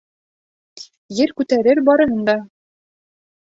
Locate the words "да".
2.33-2.37